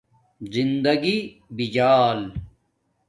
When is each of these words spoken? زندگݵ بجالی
زندگݵ 0.53 1.17
بجالی 1.55 2.21